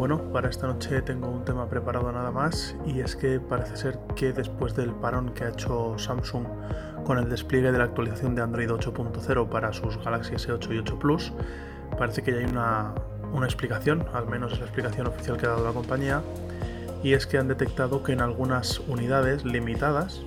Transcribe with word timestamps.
Bueno, 0.00 0.32
para 0.32 0.48
esta 0.48 0.66
noche 0.66 1.02
tengo 1.02 1.28
un 1.28 1.44
tema 1.44 1.68
preparado 1.68 2.10
nada 2.10 2.30
más 2.30 2.74
y 2.86 3.00
es 3.00 3.16
que 3.16 3.38
parece 3.38 3.76
ser 3.76 3.98
que 4.16 4.32
después 4.32 4.74
del 4.74 4.94
parón 4.94 5.34
que 5.34 5.44
ha 5.44 5.50
hecho 5.50 5.98
Samsung 5.98 6.46
con 7.04 7.18
el 7.18 7.28
despliegue 7.28 7.70
de 7.70 7.76
la 7.76 7.84
actualización 7.84 8.34
de 8.34 8.40
Android 8.40 8.70
8.0 8.70 9.50
para 9.50 9.74
sus 9.74 10.02
Galaxy 10.02 10.36
S8 10.36 10.74
y 10.74 10.78
8 10.78 10.98
Plus, 10.98 11.34
parece 11.98 12.22
que 12.22 12.32
ya 12.32 12.38
hay 12.38 12.46
una, 12.46 12.94
una 13.34 13.44
explicación, 13.44 14.06
al 14.14 14.26
menos 14.26 14.54
es 14.54 14.60
la 14.60 14.64
explicación 14.64 15.06
oficial 15.06 15.36
que 15.36 15.44
ha 15.44 15.50
dado 15.50 15.66
la 15.66 15.74
compañía, 15.74 16.22
y 17.02 17.12
es 17.12 17.26
que 17.26 17.36
han 17.36 17.48
detectado 17.48 18.02
que 18.02 18.12
en 18.12 18.22
algunas 18.22 18.78
unidades 18.78 19.44
limitadas 19.44 20.22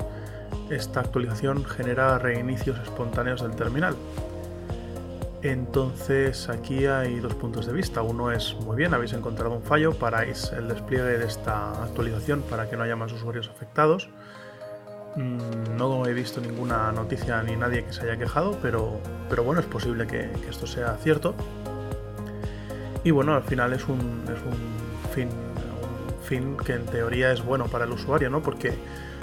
esta 0.70 1.00
actualización 1.00 1.66
genera 1.66 2.20
reinicios 2.20 2.78
espontáneos 2.78 3.42
del 3.42 3.56
terminal. 3.56 3.96
Entonces 5.44 6.48
aquí 6.48 6.86
hay 6.86 7.20
dos 7.20 7.34
puntos 7.34 7.66
de 7.66 7.74
vista. 7.74 8.02
Uno 8.02 8.32
es 8.32 8.56
muy 8.62 8.78
bien, 8.78 8.94
habéis 8.94 9.12
encontrado 9.12 9.54
un 9.54 9.62
fallo, 9.62 9.94
paráis 9.94 10.54
el 10.54 10.70
despliegue 10.70 11.18
de 11.18 11.26
esta 11.26 11.84
actualización 11.84 12.42
para 12.44 12.70
que 12.70 12.78
no 12.78 12.84
haya 12.84 12.96
más 12.96 13.12
usuarios 13.12 13.50
afectados. 13.50 14.10
Mm, 15.18 15.76
no 15.78 16.06
he 16.08 16.14
visto 16.14 16.40
ninguna 16.40 16.94
noticia 16.94 17.44
ni 17.44 17.58
nadie 17.58 17.84
que 17.84 17.92
se 17.92 18.04
haya 18.04 18.18
quejado, 18.18 18.58
pero, 18.62 19.02
pero 19.30 19.44
bueno, 19.44 19.60
es 19.60 19.68
posible 19.68 20.08
que, 20.08 20.32
esto 20.50 20.66
sea 20.66 20.96
cierto. 21.04 21.36
Y 23.04 23.12
bueno, 23.12 23.36
al 23.36 23.44
final 23.44 23.74
es 23.74 23.86
un, 23.90 24.24
fin, 25.14 26.56
que 26.66 26.74
en 26.74 26.86
teoría 26.86 27.34
es 27.34 27.44
bueno 27.44 27.66
para 27.66 27.84
el 27.84 27.92
usuario, 27.92 28.30
¿no? 28.30 28.42
Porque 28.42 28.74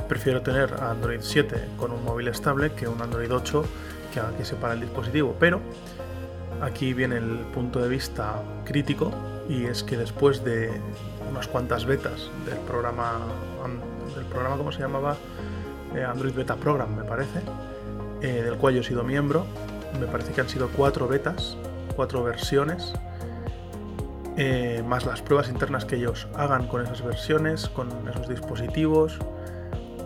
prefiero 0.06 0.42
tener 0.42 0.74
Android 0.74 1.20
7 1.22 1.70
con 1.78 1.92
un 1.92 2.04
móvil 2.04 2.28
estable 2.28 2.72
que 2.72 2.86
un 2.86 3.00
Android 3.00 3.32
8 3.32 3.64
que 4.12 4.20
que 4.36 4.44
separa 4.44 4.74
el 4.74 4.80
dispositivo. 4.80 5.34
Pero 5.40 5.60
Aquí 6.62 6.92
viene 6.92 7.16
el 7.16 7.38
punto 7.54 7.80
de 7.80 7.88
vista 7.88 8.42
crítico 8.64 9.10
y 9.48 9.64
es 9.64 9.82
que 9.82 9.96
después 9.96 10.44
de 10.44 10.70
unas 11.30 11.48
cuantas 11.48 11.86
betas 11.86 12.30
del 12.44 12.58
programa, 12.58 13.18
del 14.14 14.26
programa 14.26 14.58
¿cómo 14.58 14.70
se 14.70 14.80
llamaba? 14.80 15.16
Eh, 15.94 16.04
Android 16.04 16.34
Beta 16.34 16.56
Program, 16.56 16.94
me 16.94 17.02
parece, 17.02 17.40
eh, 18.20 18.42
del 18.42 18.56
cual 18.56 18.74
yo 18.74 18.80
he 18.82 18.84
sido 18.84 19.02
miembro, 19.02 19.46
me 19.98 20.06
parece 20.06 20.32
que 20.32 20.42
han 20.42 20.48
sido 20.50 20.68
cuatro 20.68 21.08
betas, 21.08 21.56
cuatro 21.96 22.22
versiones, 22.22 22.92
eh, 24.36 24.84
más 24.86 25.06
las 25.06 25.22
pruebas 25.22 25.48
internas 25.48 25.86
que 25.86 25.96
ellos 25.96 26.28
hagan 26.36 26.68
con 26.68 26.82
esas 26.82 27.02
versiones, 27.02 27.70
con 27.70 27.88
esos 28.08 28.28
dispositivos, 28.28 29.18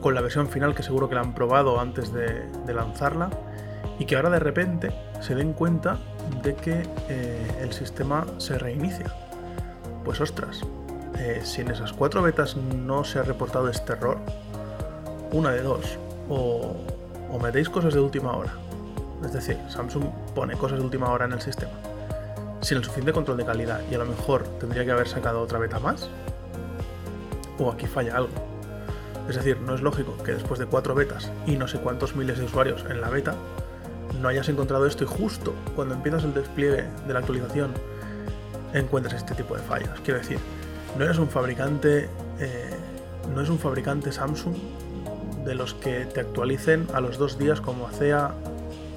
con 0.00 0.14
la 0.14 0.20
versión 0.20 0.48
final 0.48 0.74
que 0.74 0.84
seguro 0.84 1.08
que 1.08 1.16
la 1.16 1.22
han 1.22 1.34
probado 1.34 1.80
antes 1.80 2.12
de 2.12 2.72
lanzarla 2.72 3.30
y 3.98 4.06
que 4.06 4.16
ahora 4.16 4.30
de 4.30 4.38
repente 4.38 4.92
se 5.20 5.34
den 5.34 5.52
cuenta 5.52 5.98
de 6.42 6.54
que 6.54 6.82
eh, 7.08 7.58
el 7.60 7.72
sistema 7.72 8.26
se 8.38 8.58
reinicia. 8.58 9.06
Pues 10.04 10.20
ostras, 10.20 10.60
eh, 11.18 11.40
si 11.44 11.60
en 11.60 11.70
esas 11.70 11.92
cuatro 11.92 12.22
betas 12.22 12.56
no 12.56 13.04
se 13.04 13.18
ha 13.18 13.22
reportado 13.22 13.68
este 13.68 13.92
error, 13.92 14.18
una 15.32 15.50
de 15.50 15.62
dos, 15.62 15.98
o, 16.28 16.76
o 17.30 17.38
metéis 17.38 17.68
cosas 17.68 17.94
de 17.94 18.00
última 18.00 18.36
hora, 18.36 18.52
es 19.24 19.32
decir, 19.32 19.58
Samsung 19.68 20.04
pone 20.34 20.54
cosas 20.56 20.78
de 20.78 20.84
última 20.84 21.10
hora 21.10 21.24
en 21.24 21.32
el 21.32 21.40
sistema, 21.40 21.72
sin 22.60 22.78
el 22.78 22.84
suficiente 22.84 23.12
control 23.12 23.36
de 23.36 23.44
calidad 23.44 23.80
y 23.90 23.94
a 23.94 23.98
lo 23.98 24.06
mejor 24.06 24.44
tendría 24.60 24.84
que 24.84 24.90
haber 24.90 25.08
sacado 25.08 25.40
otra 25.40 25.58
beta 25.58 25.78
más, 25.78 26.08
o 27.58 27.70
aquí 27.70 27.86
falla 27.86 28.16
algo. 28.16 28.32
Es 29.28 29.36
decir, 29.36 29.58
no 29.60 29.74
es 29.74 29.80
lógico 29.80 30.16
que 30.22 30.32
después 30.32 30.60
de 30.60 30.66
cuatro 30.66 30.94
betas 30.94 31.30
y 31.46 31.56
no 31.56 31.66
sé 31.66 31.78
cuántos 31.78 32.14
miles 32.14 32.38
de 32.38 32.44
usuarios 32.44 32.84
en 32.90 33.00
la 33.00 33.08
beta, 33.08 33.34
no 34.20 34.28
hayas 34.28 34.48
encontrado 34.48 34.86
esto 34.86 35.04
y 35.04 35.06
justo 35.06 35.54
cuando 35.74 35.94
empiezas 35.94 36.24
el 36.24 36.34
despliegue 36.34 36.84
de 37.06 37.12
la 37.12 37.20
actualización 37.20 37.72
encuentres 38.72 39.14
este 39.14 39.34
tipo 39.34 39.56
de 39.56 39.62
fallas. 39.62 40.00
Quiero 40.04 40.18
decir, 40.18 40.38
no 40.98 41.04
eres 41.04 41.18
un 41.18 41.28
fabricante, 41.28 42.08
eh, 42.40 42.70
no 43.34 43.40
es 43.40 43.48
un 43.48 43.58
fabricante 43.58 44.12
Samsung 44.12 44.54
de 45.44 45.54
los 45.54 45.74
que 45.74 46.06
te 46.06 46.20
actualicen 46.20 46.88
a 46.92 47.00
los 47.00 47.18
dos 47.18 47.38
días 47.38 47.60
como 47.60 47.86
hacía 47.86 48.32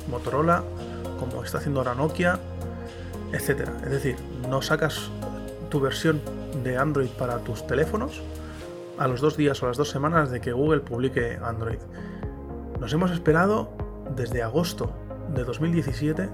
Motorola, 0.09 0.63
como 1.19 1.44
está 1.44 1.59
haciendo 1.59 1.81
ahora 1.81 1.95
Nokia, 1.95 2.39
etc. 3.34 3.69
Es 3.84 3.91
decir, 3.91 4.16
no 4.49 4.61
sacas 4.61 5.09
tu 5.69 5.79
versión 5.79 6.22
de 6.63 6.78
Android 6.78 7.09
para 7.09 7.39
tus 7.39 7.67
teléfonos 7.67 8.22
a 8.97 9.07
los 9.07 9.22
dos 9.22 9.38
días 9.38 9.61
o 9.61 9.67
las 9.67 9.78
dos 9.78 9.89
semanas 9.89 10.31
de 10.31 10.41
que 10.41 10.53
Google 10.53 10.79
publique 10.79 11.38
Android. 11.44 11.79
Nos 12.79 12.94
hemos 12.94 13.11
esperado 13.11 13.69
desde 14.16 14.41
agosto 14.41 14.91
de 15.33 15.43
2017 15.43 16.29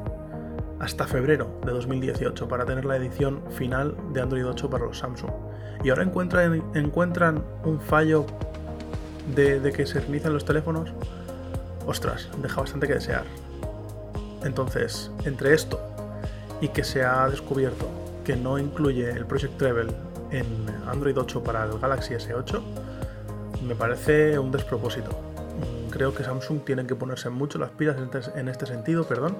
hasta 0.79 1.07
febrero 1.07 1.59
de 1.65 1.71
2018 1.71 2.47
para 2.47 2.65
tener 2.65 2.85
la 2.85 2.97
edición 2.97 3.41
final 3.51 3.95
de 4.11 4.21
Android 4.21 4.45
8 4.45 4.69
para 4.69 4.85
los 4.85 4.99
Samsung. 4.99 5.31
Y 5.83 5.89
ahora 5.89 6.03
encuentran, 6.03 7.43
un 7.63 7.79
fallo 7.79 8.25
de, 9.33 9.71
que 9.75 9.85
se 9.85 9.99
reinician 10.01 10.33
los 10.33 10.45
teléfonos. 10.45 10.91
Ostras, 11.85 12.29
deja 12.41 12.61
bastante 12.61 12.87
que 12.87 12.95
desear. 12.95 13.23
Entonces, 14.43 15.09
entre 15.25 15.53
esto 15.53 15.79
y 16.59 16.67
que 16.69 16.83
se 16.83 17.03
ha 17.03 17.29
descubierto 17.29 17.89
que 18.25 18.35
no 18.35 18.57
incluye 18.57 19.09
el 19.09 19.25
Project 19.25 19.57
Treble 19.57 19.93
en 20.31 20.45
Android 20.87 21.17
8 21.17 21.43
para 21.43 21.65
el 21.65 21.79
Galaxy 21.79 22.13
S8, 22.13 22.61
me 23.65 23.75
parece 23.75 24.37
un 24.37 24.51
despropósito 24.51 25.32
creo 25.93 26.11
que 26.15 26.23
Samsung 26.23 26.61
tiene 26.65 26.87
que 26.87 26.95
ponerse 26.95 27.29
mucho 27.29 27.59
las 27.59 27.69
pilas 27.69 27.95
este, 27.99 28.39
en 28.39 28.47
este, 28.47 28.65
sentido, 28.65 29.03
perdón, 29.03 29.35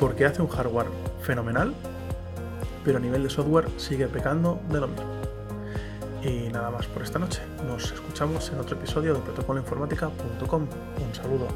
porque 0.00 0.26
hace 0.26 0.42
un 0.42 0.48
hardware 0.48 0.88
fenomenal, 1.20 1.72
pero 2.84 2.98
a 2.98 3.00
nivel 3.00 3.22
de 3.22 3.30
software 3.30 3.68
sigue 3.76 4.08
pecando 4.08 4.60
de 4.70 4.80
lo 4.80 4.88
mismo. 4.88 5.04
Y 6.24 6.48
nada 6.52 6.70
más 6.70 6.86
por 6.86 7.02
esta 7.02 7.20
noche. 7.20 7.42
Nos 7.64 7.92
escuchamos 7.92 8.50
en 8.50 8.58
otro 8.58 8.76
episodio 8.76 9.14
de 9.14 9.20
protocoloinformática.com. 9.20 10.62
Un 10.62 11.14
saludo. 11.14 11.46